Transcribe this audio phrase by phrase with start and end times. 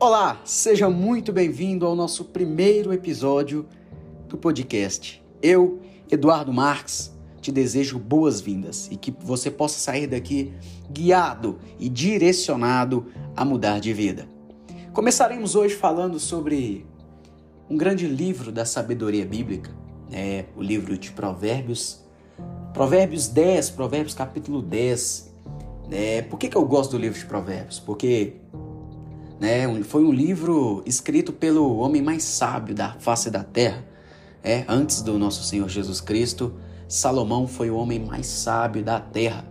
[0.00, 3.66] Olá, seja muito bem-vindo ao nosso primeiro episódio
[4.28, 5.20] do podcast.
[5.42, 10.54] Eu, Eduardo Marques, te desejo boas-vindas e que você possa sair daqui
[10.88, 14.28] guiado e direcionado a mudar de vida.
[14.92, 16.86] Começaremos hoje falando sobre
[17.68, 19.72] um grande livro da sabedoria bíblica,
[20.08, 20.44] né?
[20.56, 22.04] o livro de Provérbios.
[22.72, 25.34] Provérbios 10, Provérbios capítulo 10.
[25.88, 26.22] Né?
[26.22, 27.80] Por que, que eu gosto do livro de Provérbios?
[27.80, 28.36] Porque
[29.40, 33.84] né, foi um livro escrito pelo homem mais sábio da face da terra.
[34.42, 36.54] É, antes do nosso Senhor Jesus Cristo,
[36.88, 39.44] Salomão foi o homem mais sábio da terra.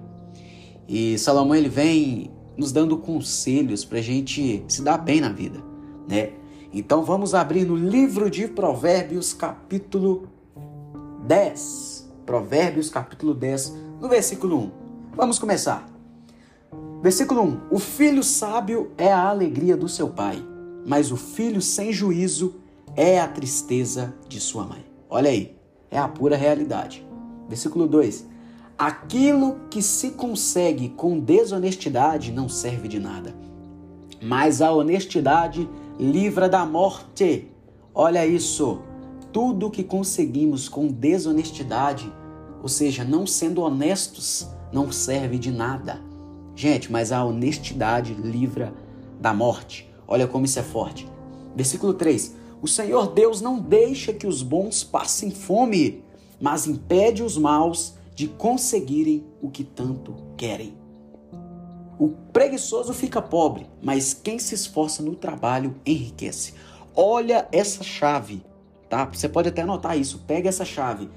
[0.88, 5.60] E Salomão ele vem nos dando conselhos para a gente se dar bem na vida,
[6.10, 6.32] né?
[6.74, 10.28] Então vamos abrir no livro de Provérbios, capítulo
[11.26, 12.10] 10.
[12.26, 14.72] Provérbios, capítulo 10, no versículo 1.
[15.16, 15.97] Vamos começar.
[17.02, 20.44] Versículo 1: O filho sábio é a alegria do seu pai,
[20.86, 22.56] mas o filho sem juízo
[22.96, 24.84] é a tristeza de sua mãe.
[25.10, 25.56] Olha aí,
[25.92, 27.06] é a pura realidade.
[27.48, 28.26] Versículo 2:
[28.78, 33.36] Aquilo que se consegue com desonestidade não serve de nada,
[34.22, 37.52] mas a honestidade livra da morte.
[37.94, 38.82] Olha isso.
[39.32, 42.12] Tudo que conseguimos com desonestidade,
[42.62, 46.07] ou seja, não sendo honestos, não serve de nada.
[46.58, 48.74] Gente, mas a honestidade livra
[49.22, 49.88] da morte.
[50.08, 51.08] Olha como isso é forte.
[51.56, 56.04] Versículo 3: O Senhor Deus não deixa que os bons passem fome,
[56.42, 60.74] mas impede os maus de conseguirem o que tanto querem.
[62.00, 66.56] O preguiçoso fica pobre, mas quem se esforça no trabalho enriquece.
[66.96, 68.44] Olha essa chave,
[68.90, 69.06] tá?
[69.06, 70.24] Você pode até anotar isso.
[70.26, 71.08] Pega essa chave.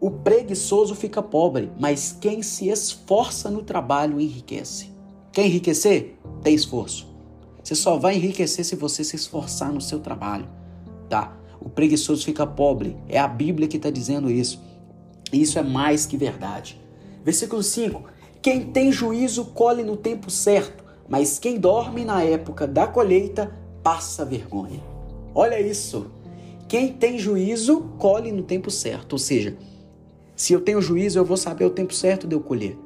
[0.00, 4.90] O preguiçoso fica pobre, mas quem se esforça no trabalho enriquece.
[5.32, 6.18] Quer enriquecer?
[6.42, 7.06] Tem esforço.
[7.62, 10.48] Você só vai enriquecer se você se esforçar no seu trabalho,
[11.08, 11.36] tá?
[11.60, 12.96] O preguiçoso fica pobre.
[13.08, 14.62] É a Bíblia que está dizendo isso.
[15.32, 16.80] E isso é mais que verdade.
[17.24, 18.04] Versículo 5:
[18.46, 24.24] quem tem juízo colhe no tempo certo, mas quem dorme na época da colheita passa
[24.24, 24.80] vergonha.
[25.34, 26.12] Olha isso.
[26.68, 29.56] Quem tem juízo colhe no tempo certo, ou seja,
[30.36, 32.78] se eu tenho juízo, eu vou saber o tempo certo de eu colher.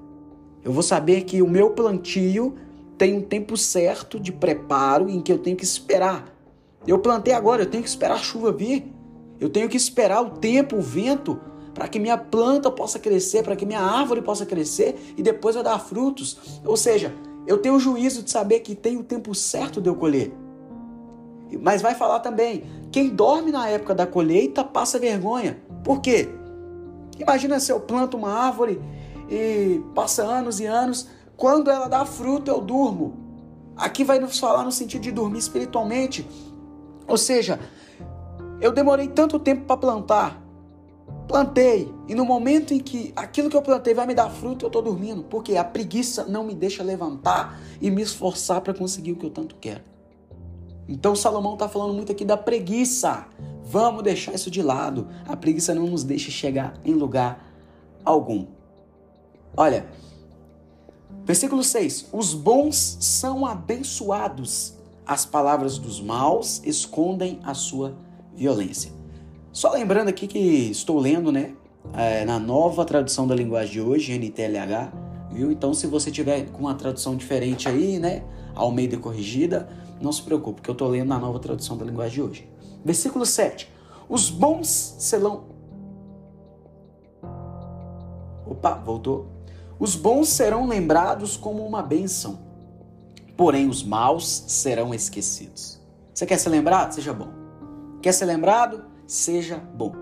[0.63, 2.55] Eu vou saber que o meu plantio
[2.97, 6.33] tem um tempo certo de preparo em que eu tenho que esperar.
[6.87, 8.93] Eu plantei agora, eu tenho que esperar a chuva vir.
[9.41, 11.41] Eu tenho que esperar o tempo, o vento,
[11.75, 15.63] para que minha planta possa crescer, para que minha árvore possa crescer e depois eu
[15.63, 16.61] dar frutos.
[16.65, 17.13] Ou seja,
[17.47, 20.33] eu tenho o juízo de saber que tem o tempo certo de eu colher.
[21.61, 22.63] Mas vai falar também,
[22.93, 25.61] quem dorme na época da colheita passa vergonha.
[25.83, 26.29] Por quê?
[27.21, 28.81] Imagina se eu planto uma árvore
[29.29, 33.15] e passa anos e anos, quando ela dá fruto eu durmo.
[33.77, 36.27] Aqui vai nos falar no sentido de dormir espiritualmente.
[37.07, 37.61] Ou seja,
[38.61, 40.43] eu demorei tanto tempo para plantar,
[41.31, 44.67] Plantei e no momento em que aquilo que eu plantei vai me dar fruto, eu
[44.67, 49.17] estou dormindo, porque a preguiça não me deixa levantar e me esforçar para conseguir o
[49.17, 49.81] que eu tanto quero.
[50.89, 53.27] Então Salomão está falando muito aqui da preguiça.
[53.71, 55.07] Vamos deixar isso de lado.
[55.29, 57.49] A preguiça não nos deixa chegar em lugar
[58.05, 58.47] algum.
[59.57, 59.87] Olha,
[61.25, 64.75] versículo 6: Os bons são abençoados,
[65.07, 67.97] as palavras dos maus escondem a sua
[68.35, 68.91] violência.
[69.53, 71.53] Só lembrando aqui que estou lendo, né,
[71.95, 74.93] é, na nova tradução da linguagem de hoje, NTLH,
[75.31, 75.53] viu?
[75.53, 79.69] Então, se você tiver com uma tradução diferente aí, né, Almeida corrigida,
[80.01, 82.60] não se preocupe, que eu estou lendo na nova tradução da linguagem de hoje.
[82.85, 83.71] Versículo 7.
[84.09, 85.45] Os bons serão.
[88.47, 89.29] Opa, voltou.
[89.79, 92.39] Os bons serão lembrados como uma bênção,
[93.37, 95.81] porém os maus serão esquecidos.
[96.13, 96.93] Você quer ser lembrado?
[96.93, 97.29] Seja bom.
[98.03, 98.91] Quer ser lembrado?
[99.11, 99.93] seja bom.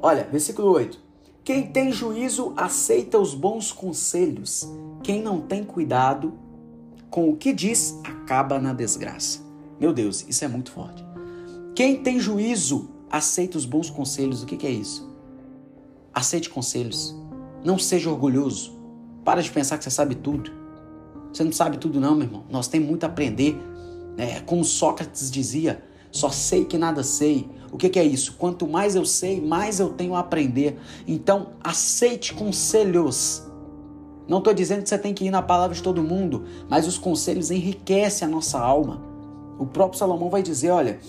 [0.00, 0.98] Olha, versículo 8.
[1.44, 4.68] Quem tem juízo aceita os bons conselhos.
[5.02, 6.34] Quem não tem cuidado
[7.08, 9.40] com o que diz acaba na desgraça.
[9.78, 11.11] Meu Deus, isso é muito forte.
[11.74, 14.42] Quem tem juízo aceita os bons conselhos.
[14.42, 15.10] O que, que é isso?
[16.12, 17.14] Aceite conselhos.
[17.64, 18.78] Não seja orgulhoso.
[19.24, 20.50] Para de pensar que você sabe tudo.
[21.32, 22.44] Você não sabe tudo, não, meu irmão.
[22.50, 23.56] Nós temos muito a aprender.
[24.16, 24.40] Né?
[24.40, 27.48] Como Sócrates dizia, só sei que nada sei.
[27.72, 28.34] O que, que, é isso?
[28.38, 30.78] Quanto mais eu sei, mais eu tenho a aprender.
[31.06, 33.42] Então, aceite conselhos.
[34.28, 36.98] Não estou dizendo que você tem que ir na palavra de todo mundo, mas os
[36.98, 39.02] conselhos enriquecem a nossa alma.
[39.58, 41.00] O próprio Salomão vai dizer: olha,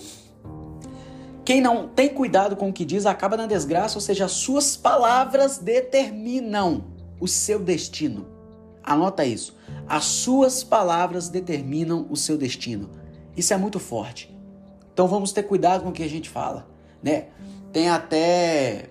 [1.45, 4.78] quem não tem cuidado com o que diz acaba na desgraça, ou seja, as suas
[4.78, 6.86] palavras determinam
[7.19, 8.28] o seu destino.
[8.84, 9.56] Anota isso.
[9.88, 12.90] As suas palavras determinam o seu destino.
[13.36, 14.34] Isso é muito forte.
[14.94, 16.68] Então vamos ter cuidado com o que a gente fala,
[17.01, 17.25] né?
[17.72, 18.89] Tem até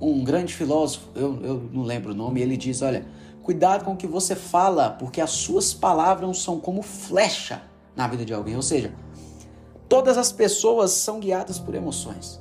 [0.00, 3.04] um grande filósofo, eu, eu não lembro o nome, ele diz, olha,
[3.42, 7.62] cuidado com o que você fala, porque as suas palavras são como flecha
[7.94, 8.56] na vida de alguém.
[8.56, 8.94] Ou seja,
[9.90, 12.40] todas as pessoas são guiadas por emoções.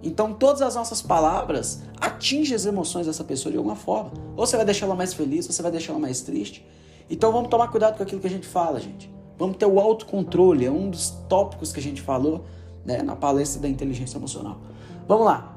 [0.00, 4.12] Então todas as nossas palavras atingem as emoções dessa pessoa de alguma forma.
[4.36, 6.64] Ou você vai deixar ela mais feliz, ou você vai deixar ela mais triste.
[7.10, 9.12] Então vamos tomar cuidado com aquilo que a gente fala, gente.
[9.36, 12.44] Vamos ter o autocontrole, é um dos tópicos que a gente falou
[12.84, 14.60] né, na palestra da inteligência emocional.
[15.08, 15.56] Vamos lá.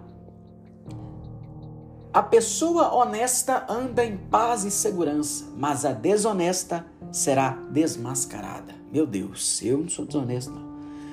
[2.11, 8.73] A pessoa honesta anda em paz e segurança, mas a desonesta será desmascarada.
[8.91, 10.70] Meu Deus, eu não sou desonesto, não.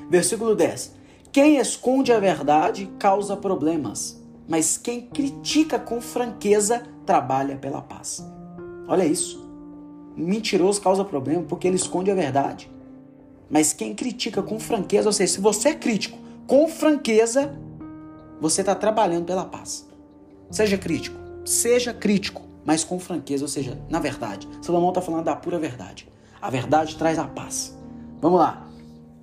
[0.08, 0.96] Versículo 10.
[1.30, 8.24] Quem esconde a verdade causa problemas, mas quem critica com franqueza trabalha pela paz.
[8.88, 9.48] Olha isso
[10.18, 12.70] mentiroso causa problema porque ele esconde a verdade.
[13.48, 17.56] Mas quem critica com franqueza, ou seja, se você é crítico com franqueza,
[18.40, 19.88] você está trabalhando pela paz.
[20.50, 24.48] Seja crítico, seja crítico, mas com franqueza, ou seja, na verdade.
[24.60, 26.08] Salomão está falando da pura verdade.
[26.42, 27.76] A verdade traz a paz.
[28.20, 28.67] Vamos lá.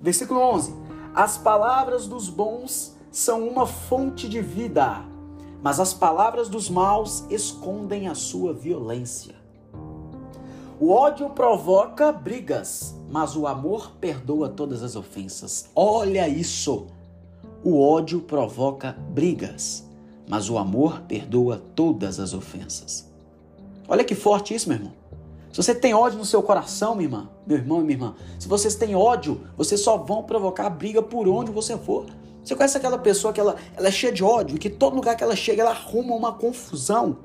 [0.06, 0.72] Versículo 11.
[1.12, 5.04] As palavras dos bons são uma fonte de vida,
[5.60, 9.34] mas as palavras dos maus escondem a sua violência.
[10.78, 15.68] O ódio provoca brigas, mas o amor perdoa todas as ofensas.
[15.74, 16.86] Olha isso!
[17.64, 19.84] O ódio provoca brigas,
[20.28, 23.10] mas o amor perdoa todas as ofensas.
[23.88, 24.92] Olha que forte isso, meu irmão.
[25.56, 28.46] Se você tem ódio no seu coração, minha irmã, meu irmão e minha irmã, se
[28.46, 32.04] vocês têm ódio, vocês só vão provocar briga por onde você for.
[32.44, 35.24] Você conhece aquela pessoa que ela, ela é cheia de ódio, que todo lugar que
[35.24, 37.20] ela chega, ela arruma uma confusão?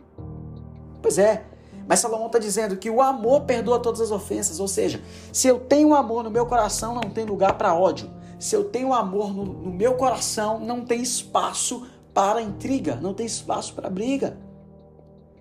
[1.02, 1.44] Pois é,
[1.86, 4.62] mas Salomão está dizendo que o amor perdoa todas as ofensas.
[4.62, 5.02] Ou seja,
[5.34, 8.10] se eu tenho amor no meu coração, não tem lugar para ódio.
[8.40, 13.26] Se eu tenho amor no, no meu coração, não tem espaço para intriga, não tem
[13.26, 14.38] espaço para briga.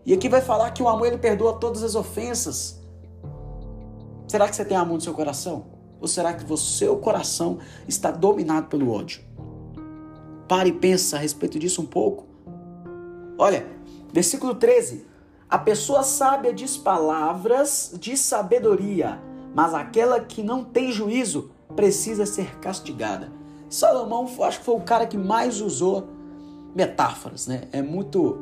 [0.05, 2.80] E aqui vai falar que o amor ele perdoa todas as ofensas.
[4.31, 5.65] Será que você tem amor no seu coração?
[6.00, 9.21] Ou será que o seu coração está dominado pelo ódio?
[10.47, 12.29] Pare e pensa a respeito disso um pouco.
[13.37, 13.67] Olha,
[14.12, 15.05] versículo 13.
[15.49, 19.21] A pessoa sábia diz palavras de sabedoria,
[19.53, 23.32] mas aquela que não tem juízo precisa ser castigada.
[23.69, 26.06] Salomão, acho que foi o cara que mais usou
[26.73, 27.62] metáforas, né?
[27.73, 28.38] É muito.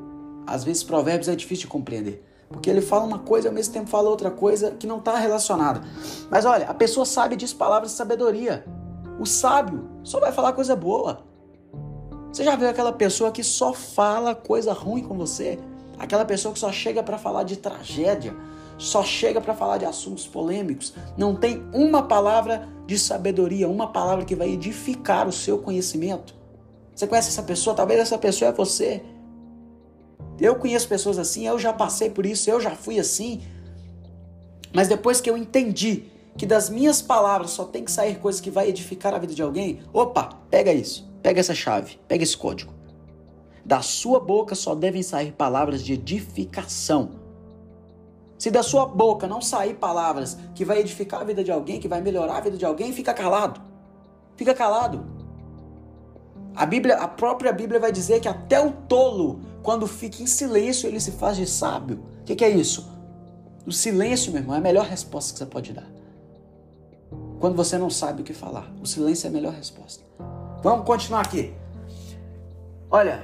[0.46, 2.27] Às vezes, provérbios é difícil de compreender.
[2.48, 5.16] Porque ele fala uma coisa e ao mesmo tempo fala outra coisa que não está
[5.16, 5.82] relacionada.
[6.30, 8.64] Mas olha, a pessoa sábia diz palavras de sabedoria.
[9.20, 11.20] O sábio só vai falar coisa boa.
[12.32, 15.58] Você já viu aquela pessoa que só fala coisa ruim com você?
[15.98, 18.34] Aquela pessoa que só chega para falar de tragédia,
[18.78, 24.24] só chega para falar de assuntos polêmicos, não tem uma palavra de sabedoria, uma palavra
[24.24, 26.34] que vai edificar o seu conhecimento.
[26.94, 27.74] Você conhece essa pessoa?
[27.74, 29.02] Talvez essa pessoa é você.
[30.40, 33.42] Eu conheço pessoas assim, eu já passei por isso, eu já fui assim.
[34.72, 36.04] Mas depois que eu entendi
[36.36, 39.42] que das minhas palavras só tem que sair coisas que vai edificar a vida de
[39.42, 42.72] alguém, opa, pega isso, pega essa chave, pega esse código.
[43.64, 47.10] Da sua boca só devem sair palavras de edificação.
[48.38, 51.88] Se da sua boca não sair palavras que vai edificar a vida de alguém, que
[51.88, 53.60] vai melhorar a vida de alguém, fica calado.
[54.36, 55.04] Fica calado.
[56.54, 60.88] A Bíblia, a própria Bíblia vai dizer que até o tolo, quando fica em silêncio,
[60.88, 62.02] ele se faz de sábio.
[62.22, 62.90] O que, que é isso?
[63.66, 65.86] O silêncio, meu irmão, é a melhor resposta que você pode dar.
[67.38, 70.02] Quando você não sabe o que falar, o silêncio é a melhor resposta.
[70.62, 71.52] Vamos continuar aqui.
[72.90, 73.22] Olha,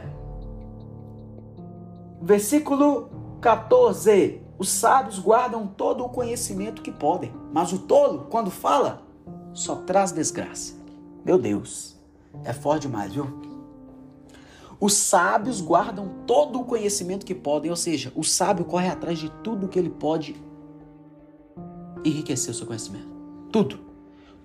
[2.20, 3.08] Versículo
[3.40, 4.42] 14.
[4.58, 9.00] Os sábios guardam todo o conhecimento que podem, mas o tolo, quando fala,
[9.54, 10.74] só traz desgraça.
[11.24, 11.98] Meu Deus,
[12.44, 13.53] é forte demais, viu?
[14.81, 19.31] Os sábios guardam todo o conhecimento que podem, ou seja, o sábio corre atrás de
[19.43, 20.37] tudo que ele pode
[22.04, 23.09] enriquecer o seu conhecimento.
[23.50, 23.81] Tudo.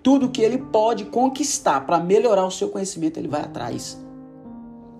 [0.02, 3.98] Tudo que ele pode conquistar para melhorar o seu conhecimento, ele vai atrás.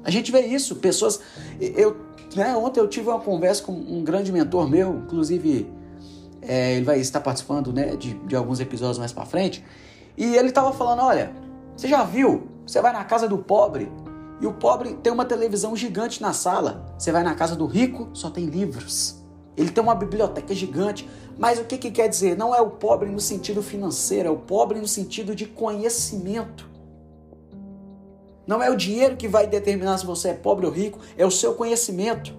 [0.04, 1.20] A gente vê isso, pessoas.
[1.58, 2.56] Eu né?
[2.56, 5.70] Ontem eu tive uma conversa com um grande mentor meu, inclusive
[6.42, 9.64] é, ele vai estar participando né, de, de alguns episódios mais para frente,
[10.16, 11.32] e ele estava falando: olha,
[11.76, 12.48] você já viu?
[12.66, 13.90] Você vai na casa do pobre
[14.40, 16.94] e o pobre tem uma televisão gigante na sala.
[16.98, 19.22] Você vai na casa do rico, só tem livros.
[19.56, 21.08] Ele tem uma biblioteca gigante.
[21.38, 22.36] Mas o que, que quer dizer?
[22.36, 26.68] Não é o pobre no sentido financeiro, é o pobre no sentido de conhecimento.
[28.46, 31.30] Não é o dinheiro que vai determinar se você é pobre ou rico, é o
[31.30, 32.34] seu conhecimento.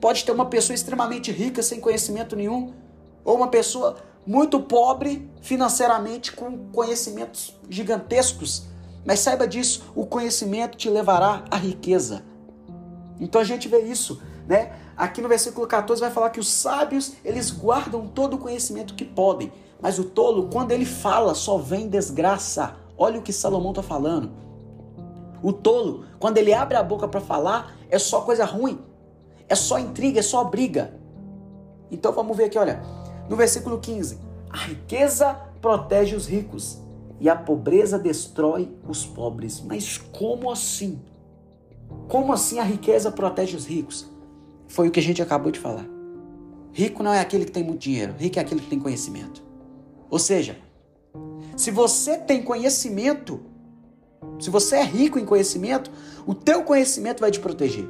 [0.00, 2.72] Pode ter uma pessoa extremamente rica sem conhecimento nenhum,
[3.22, 8.69] ou uma pessoa muito pobre financeiramente, com conhecimentos gigantescos.
[9.04, 12.22] Mas saiba disso, o conhecimento te levará à riqueza.
[13.18, 14.72] Então a gente vê isso, né?
[14.96, 19.04] Aqui no versículo 14 vai falar que os sábios, eles guardam todo o conhecimento que
[19.04, 22.76] podem, mas o tolo, quando ele fala, só vem desgraça.
[22.98, 24.30] Olha o que Salomão está falando.
[25.42, 28.78] O tolo, quando ele abre a boca para falar, é só coisa ruim.
[29.48, 30.94] É só intriga, é só briga.
[31.90, 32.82] Então vamos ver aqui, olha.
[33.28, 34.18] No versículo 15:
[34.50, 36.78] A riqueza protege os ricos
[37.20, 39.60] e a pobreza destrói os pobres.
[39.60, 40.98] Mas como assim?
[42.08, 44.10] Como assim a riqueza protege os ricos?
[44.66, 45.86] Foi o que a gente acabou de falar.
[46.72, 49.42] Rico não é aquele que tem muito dinheiro, rico é aquele que tem conhecimento.
[50.08, 50.56] Ou seja,
[51.56, 53.40] se você tem conhecimento,
[54.38, 55.90] se você é rico em conhecimento,
[56.26, 57.88] o teu conhecimento vai te proteger.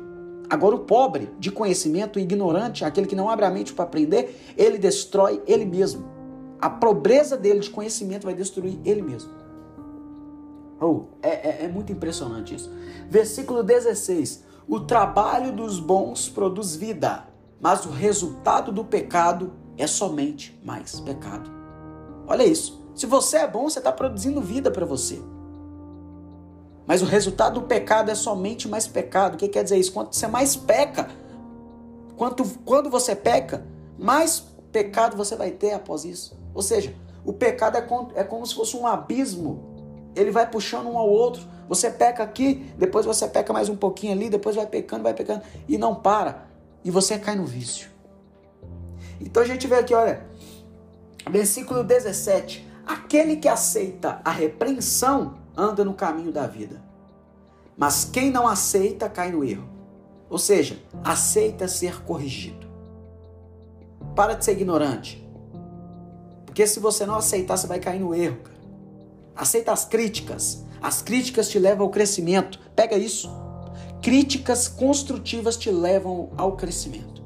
[0.49, 4.79] Agora o pobre de conhecimento, ignorante, aquele que não abre a mente para aprender, ele
[4.79, 6.20] destrói ele mesmo.
[6.61, 9.31] A pobreza dele de conhecimento vai destruir ele mesmo.
[10.81, 12.71] Oh, é, é, é muito impressionante isso.
[13.09, 17.27] Versículo 16: O trabalho dos bons produz vida,
[17.61, 21.51] mas o resultado do pecado é somente mais pecado.
[22.27, 22.81] Olha isso.
[22.95, 25.21] Se você é bom, você está produzindo vida para você.
[26.87, 29.35] Mas o resultado do pecado é somente mais pecado.
[29.35, 29.93] O que quer dizer isso?
[29.93, 31.09] Quanto você mais peca,
[32.17, 33.65] quanto, quando você peca,
[33.99, 34.41] mais
[34.73, 36.39] pecado você vai ter após isso.
[36.55, 40.11] Ou seja, o pecado é como, é como se fosse um abismo.
[40.15, 41.43] Ele vai puxando um ao outro.
[41.69, 45.43] Você peca aqui, depois você peca mais um pouquinho ali, depois vai pecando, vai pecando
[45.69, 46.47] e não para.
[46.85, 47.91] E você cai no vício.
[49.21, 50.31] Então a gente vê aqui, olha,
[51.29, 56.83] Versículo 17: Aquele que aceita a repreensão anda no caminho da vida,
[57.77, 59.69] mas quem não aceita cai no erro.
[60.29, 62.70] Ou seja, aceita ser corrigido.
[64.15, 65.27] Para de ser ignorante.
[66.45, 68.39] Porque se você não aceitar, você vai cair no erro.
[68.43, 68.61] Cara.
[69.37, 70.65] Aceita as críticas.
[70.83, 72.59] As críticas te levam ao crescimento.
[72.75, 73.31] Pega isso.
[74.03, 77.23] Críticas construtivas te levam ao crescimento.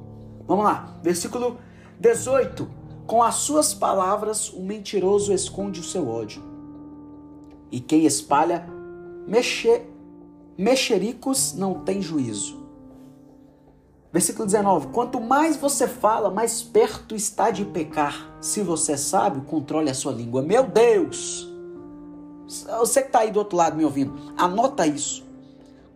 [0.47, 1.59] Vamos lá, versículo
[1.99, 6.43] 18 com as suas palavras, o mentiroso esconde o seu ódio.
[7.71, 8.67] E quem espalha
[9.27, 9.91] mexer,
[10.57, 12.64] mexericos não tem juízo.
[14.15, 18.35] Versículo 19: Quanto mais você fala, mais perto está de pecar.
[18.41, 20.41] Se você é sábio, controle a sua língua.
[20.41, 21.53] Meu Deus!
[22.79, 25.23] Você que está aí do outro lado me ouvindo, anota isso.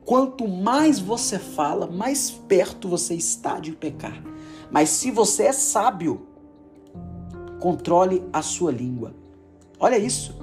[0.04, 4.22] Quanto mais você fala, mais perto você está de pecar.
[4.70, 6.28] Mas se você é sábio,
[7.58, 9.14] Controle a sua língua.
[9.80, 10.34] Olha isso.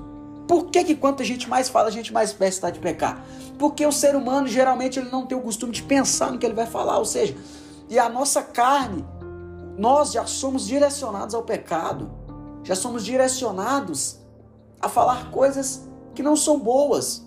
[0.48, 3.26] Por que, que quanto a gente mais fala, a gente mais perto está de pecar?
[3.58, 6.54] Porque o ser humano geralmente ele não tem o costume de pensar no que ele
[6.54, 7.36] vai falar, ou seja,
[7.90, 9.06] e a nossa carne,
[9.78, 12.12] nós já somos direcionados ao pecado,
[12.64, 14.20] já somos direcionados
[14.82, 17.26] a falar coisas que não são boas.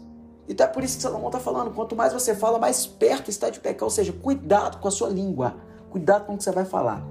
[0.49, 3.50] Então é por isso que Salomão está falando: quanto mais você fala, mais perto está
[3.50, 3.85] de pecar.
[3.85, 5.57] Ou seja, cuidado com a sua língua,
[5.91, 7.03] cuidado com o que você vai falar.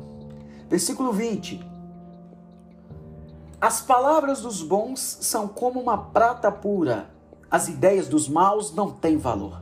[0.67, 1.77] Versículo 20:
[3.61, 7.09] as palavras dos bons são como uma prata pura,
[7.49, 9.61] as ideias dos maus não têm valor.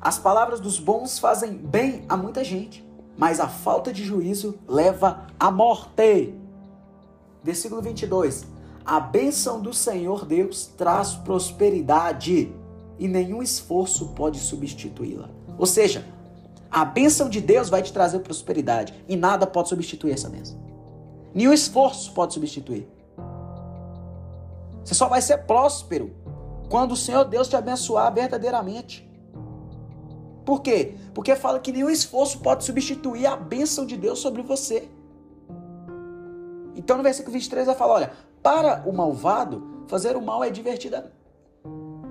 [0.00, 2.87] As palavras dos bons fazem bem a muita gente,
[3.18, 6.32] mas a falta de juízo leva à morte.
[7.42, 8.46] Versículo 22.
[8.84, 12.54] A bênção do Senhor Deus traz prosperidade
[12.96, 15.28] e nenhum esforço pode substituí-la.
[15.58, 16.06] Ou seja,
[16.70, 20.56] a bênção de Deus vai te trazer prosperidade e nada pode substituir essa bênção.
[21.34, 22.88] Nenhum esforço pode substituir.
[24.84, 26.14] Você só vai ser próspero
[26.70, 29.07] quando o Senhor Deus te abençoar verdadeiramente.
[30.48, 30.94] Por quê?
[31.12, 34.88] Porque fala que nenhum esforço pode substituir a bênção de Deus sobre você.
[36.74, 38.12] Então no versículo 23 vai falar: olha,
[38.42, 41.12] para o malvado, fazer o mal é divertida,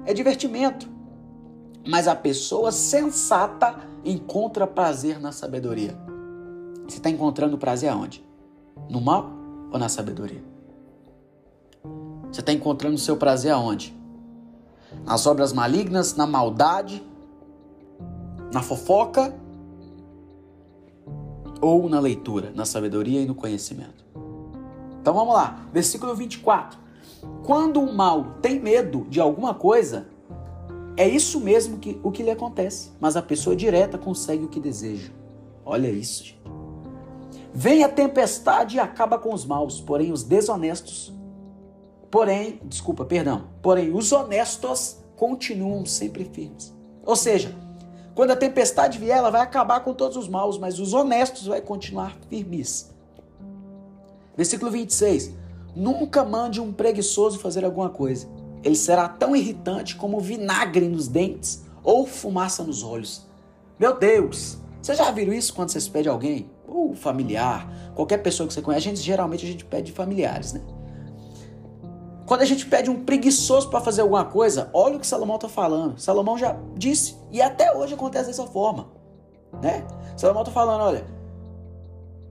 [0.06, 0.88] é divertimento.
[1.88, 3.76] Mas a pessoa sensata
[4.06, 5.98] encontra prazer na sabedoria.
[6.88, 8.24] Você está encontrando prazer aonde?
[8.88, 9.32] No mal
[9.72, 10.44] ou na sabedoria?
[12.32, 13.98] Você está encontrando o seu prazer aonde?
[15.04, 17.04] Nas obras malignas, na maldade,
[18.58, 19.36] na fofoca
[21.62, 24.04] ou na leitura, na sabedoria e no conhecimento?
[25.00, 26.80] Então vamos lá, versículo 24.
[27.46, 30.08] Quando o mal tem medo de alguma coisa,
[30.98, 34.60] é isso mesmo que o que lhe acontece, mas a pessoa direta consegue o que
[34.60, 35.12] deseja.
[35.64, 36.42] Olha isso, gente.
[37.54, 41.14] Vem a tempestade e acaba com os maus, porém os desonestos
[42.10, 43.50] Porém, desculpa, perdão.
[43.62, 46.74] Porém, os honestos continuam sempre firmes.
[47.06, 47.54] Ou seja,
[48.18, 51.62] quando a tempestade vier, ela vai acabar com todos os maus, mas os honestos vai
[51.62, 52.92] continuar firmes.
[54.36, 55.36] Versículo 26.
[55.76, 58.28] Nunca mande um preguiçoso fazer alguma coisa.
[58.64, 63.28] Ele será tão irritante como vinagre nos dentes ou fumaça nos olhos.
[63.78, 64.58] Meu Deus!
[64.82, 66.50] Você já viram isso quando você pede alguém?
[66.68, 68.88] Ou familiar, qualquer pessoa que você conhece.
[68.88, 70.62] A gente, geralmente a gente pede familiares, né?
[72.28, 75.48] Quando a gente pede um preguiçoso para fazer alguma coisa, olha o que Salomão está
[75.48, 75.98] falando.
[75.98, 78.90] Salomão já disse, e até hoje acontece dessa forma.
[79.64, 79.88] Né?
[80.18, 81.08] Salomão está falando, olha,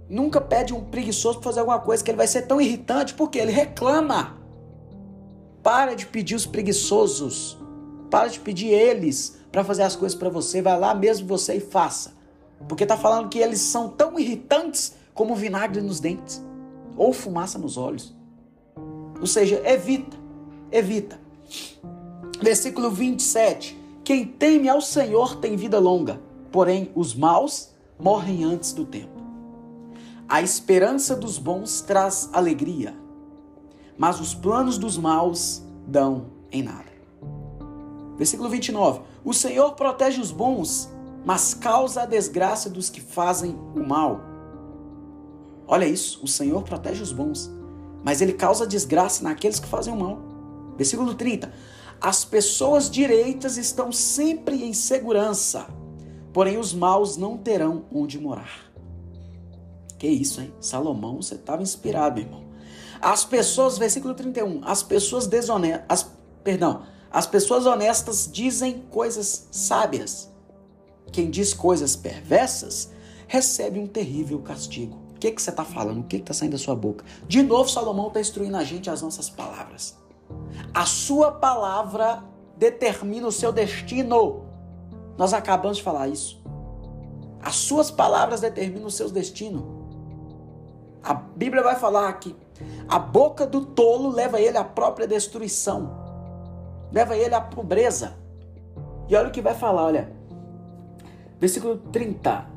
[0.06, 3.38] nunca pede um preguiçoso para fazer alguma coisa que ele vai ser tão irritante porque
[3.38, 4.36] ele reclama.
[5.62, 7.56] Para de pedir os preguiçosos.
[8.10, 10.60] Para de pedir eles para fazer as coisas para você.
[10.60, 12.14] Vai lá mesmo você e faça.
[12.68, 16.44] Porque está falando que eles são tão irritantes como vinagre nos dentes
[16.98, 18.15] ou fumaça nos olhos.
[19.20, 20.16] Ou seja, evita,
[20.70, 21.20] evita.
[22.40, 23.78] Versículo 27.
[24.04, 26.20] Quem teme ao Senhor tem vida longa,
[26.52, 29.20] porém os maus morrem antes do tempo.
[30.28, 32.94] A esperança dos bons traz alegria,
[33.96, 36.96] mas os planos dos maus dão em nada.
[38.16, 39.00] Versículo 29.
[39.24, 40.90] O Senhor protege os bons,
[41.24, 44.20] mas causa a desgraça dos que fazem o mal.
[45.66, 47.50] Olha isso, o Senhor protege os bons,
[48.06, 50.20] mas ele causa desgraça naqueles que fazem o mal.
[50.76, 51.52] Versículo 30.
[52.00, 55.66] As pessoas direitas estão sempre em segurança,
[56.32, 58.72] porém os maus não terão onde morar.
[59.98, 60.54] Que isso, hein?
[60.60, 62.44] Salomão, você estava inspirado, irmão.
[63.00, 66.06] As pessoas, versículo 31, as pessoas desonestas,
[66.44, 70.30] perdão, as pessoas honestas dizem coisas sábias.
[71.10, 72.92] Quem diz coisas perversas
[73.26, 75.05] recebe um terrível castigo.
[75.16, 76.00] O que, que você está falando?
[76.00, 77.02] O que está saindo da sua boca?
[77.26, 79.96] De novo, Salomão está instruindo a gente as nossas palavras.
[80.74, 82.22] A sua palavra
[82.54, 84.44] determina o seu destino.
[85.16, 86.38] Nós acabamos de falar isso.
[87.42, 89.88] As suas palavras determinam o seu destino.
[91.02, 92.36] A Bíblia vai falar que
[92.86, 95.96] a boca do tolo leva ele à própria destruição,
[96.92, 98.18] leva ele à pobreza.
[99.08, 100.12] E olha o que vai falar, olha.
[101.40, 102.55] Versículo 30.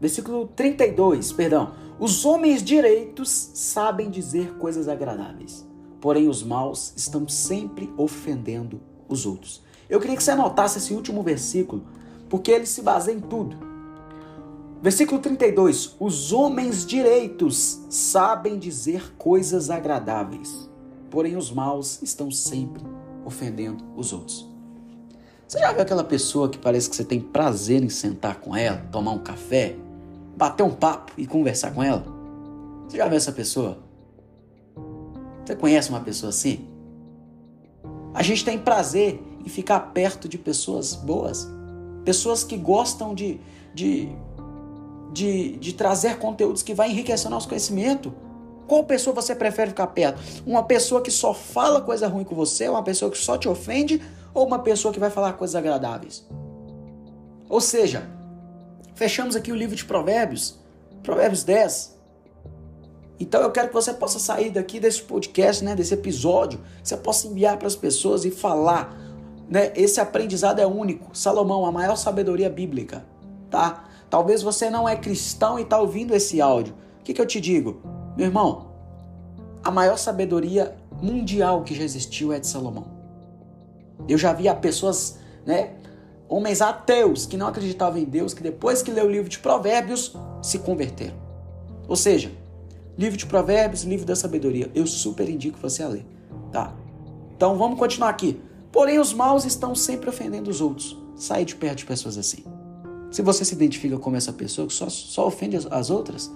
[0.00, 1.72] Versículo 32, perdão.
[1.98, 5.66] Os homens direitos sabem dizer coisas agradáveis,
[6.00, 9.62] porém os maus estão sempre ofendendo os outros.
[9.88, 11.84] Eu queria que você anotasse esse último versículo,
[12.28, 13.56] porque ele se baseia em tudo.
[14.82, 20.68] Versículo 32: Os homens direitos sabem dizer coisas agradáveis,
[21.10, 22.82] porém os maus estão sempre
[23.24, 24.48] ofendendo os outros.
[25.48, 28.78] Você já viu aquela pessoa que parece que você tem prazer em sentar com ela,
[28.90, 29.76] tomar um café,
[30.36, 32.04] bater um papo e conversar com ela?
[32.86, 33.78] Você já viu essa pessoa?
[35.44, 36.68] Você conhece uma pessoa assim?
[38.12, 41.48] A gente tem prazer em ficar perto de pessoas boas,
[42.04, 43.40] pessoas que gostam de,
[43.74, 44.08] de,
[45.12, 48.12] de, de trazer conteúdos que vai enriquecer nosso conhecimento.
[48.66, 50.20] Qual pessoa você prefere ficar perto?
[50.44, 54.02] Uma pessoa que só fala coisa ruim com você, uma pessoa que só te ofende,
[54.34, 56.26] ou uma pessoa que vai falar coisas agradáveis?
[57.48, 58.15] Ou seja,
[58.96, 60.58] Fechamos aqui o livro de Provérbios,
[61.02, 61.94] Provérbios 10.
[63.20, 67.26] Então eu quero que você possa sair daqui desse podcast, né, desse episódio, você possa
[67.26, 68.98] enviar para as pessoas e falar,
[69.50, 69.70] né?
[69.76, 71.14] Esse aprendizado é único.
[71.14, 73.04] Salomão, a maior sabedoria bíblica,
[73.50, 73.84] tá?
[74.08, 76.74] Talvez você não é cristão e está ouvindo esse áudio.
[77.00, 77.82] O que, que eu te digo?
[78.16, 78.72] Meu irmão,
[79.62, 82.86] a maior sabedoria mundial que já existiu é de Salomão.
[84.08, 85.74] Eu já vi pessoas, né,
[86.28, 90.14] homens ateus que não acreditavam em Deus, que depois que leu o livro de Provérbios
[90.42, 91.16] se converteram.
[91.88, 92.32] Ou seja,
[92.98, 96.06] livro de Provérbios, livro da sabedoria, eu super indico você a ler,
[96.50, 96.74] tá?
[97.36, 98.40] Então vamos continuar aqui.
[98.72, 100.98] Porém, os maus estão sempre ofendendo os outros.
[101.14, 102.44] Sai de perto de pessoas assim.
[103.10, 106.30] Se você se identifica como essa pessoa que só, só ofende as, as outras,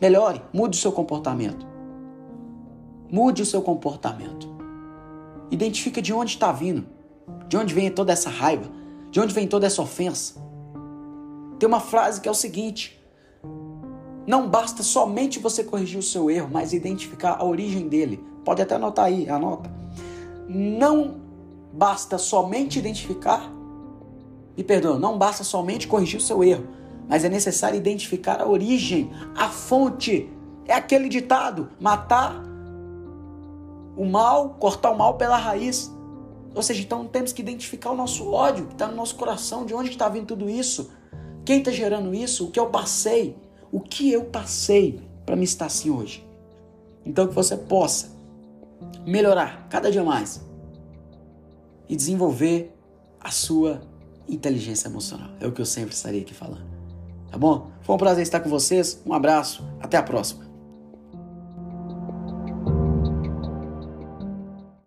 [0.00, 1.66] melhore, mude o seu comportamento.
[3.10, 4.48] Mude o seu comportamento.
[5.50, 6.86] Identifica de onde está vindo.
[7.48, 8.70] De onde vem toda essa raiva?
[9.10, 10.34] De onde vem toda essa ofensa?
[11.58, 13.02] Tem uma frase que é o seguinte:
[14.26, 18.22] Não basta somente você corrigir o seu erro, mas identificar a origem dele.
[18.44, 19.70] Pode até anotar aí, anota.
[20.46, 21.16] Não
[21.72, 23.50] basta somente identificar,
[24.56, 26.66] me perdoa, não basta somente corrigir o seu erro,
[27.08, 30.30] mas é necessário identificar a origem, a fonte.
[30.66, 32.44] É aquele ditado: matar
[33.96, 35.90] o mal, cortar o mal pela raiz.
[36.58, 39.72] Ou seja, então temos que identificar o nosso ódio que está no nosso coração, de
[39.72, 40.90] onde está vindo tudo isso,
[41.44, 43.36] quem está gerando isso, o que eu passei,
[43.70, 46.26] o que eu passei para me estar assim hoje.
[47.06, 48.10] Então que você possa
[49.06, 50.40] melhorar cada dia mais
[51.88, 52.76] e desenvolver
[53.20, 53.80] a sua
[54.28, 55.30] inteligência emocional.
[55.38, 56.66] É o que eu sempre estarei aqui falando.
[57.30, 57.70] Tá bom?
[57.82, 59.00] Foi um prazer estar com vocês.
[59.06, 59.64] Um abraço.
[59.80, 60.47] Até a próxima.